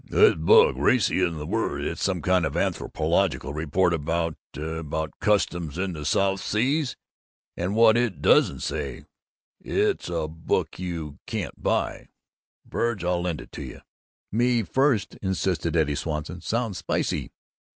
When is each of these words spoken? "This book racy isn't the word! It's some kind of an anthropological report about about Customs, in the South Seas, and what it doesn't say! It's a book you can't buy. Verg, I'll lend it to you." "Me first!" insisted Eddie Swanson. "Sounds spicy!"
"This 0.09 0.33
book 0.33 0.75
racy 0.79 1.19
isn't 1.19 1.37
the 1.37 1.45
word! 1.45 1.83
It's 1.83 2.01
some 2.03 2.23
kind 2.23 2.43
of 2.43 2.55
an 2.55 2.63
anthropological 2.63 3.53
report 3.53 3.93
about 3.93 4.35
about 4.57 5.13
Customs, 5.19 5.77
in 5.77 5.93
the 5.93 6.05
South 6.07 6.41
Seas, 6.41 6.95
and 7.55 7.75
what 7.75 7.95
it 7.95 8.19
doesn't 8.19 8.61
say! 8.61 9.05
It's 9.59 10.09
a 10.09 10.27
book 10.27 10.79
you 10.79 11.19
can't 11.27 11.61
buy. 11.61 12.07
Verg, 12.67 13.03
I'll 13.03 13.21
lend 13.21 13.41
it 13.41 13.51
to 13.51 13.61
you." 13.61 13.81
"Me 14.31 14.63
first!" 14.63 15.17
insisted 15.21 15.75
Eddie 15.77 15.93
Swanson. 15.93 16.41
"Sounds 16.41 16.79
spicy!" 16.79 17.29